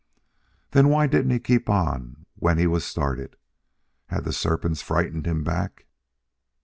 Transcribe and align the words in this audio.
Then 0.71 0.89
why 0.89 1.05
didn't 1.05 1.29
he 1.29 1.37
keep 1.39 1.69
on 1.69 2.25
when 2.33 2.57
he 2.57 2.65
was 2.65 2.83
started? 2.83 3.35
Had 4.07 4.23
the 4.23 4.33
serpents 4.33 4.81
frightened 4.81 5.27
him 5.27 5.43
back?" 5.43 5.85